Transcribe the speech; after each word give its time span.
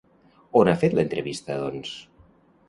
On 0.61 0.71
ha 0.71 0.73
fet 0.83 0.95
l'entrevista, 0.99 1.59
doncs? 1.65 1.93